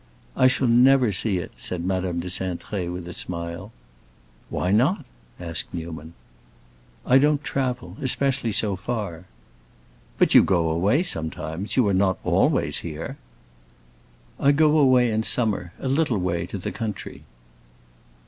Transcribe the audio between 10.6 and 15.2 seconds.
away sometimes; you are not always here?" "I go away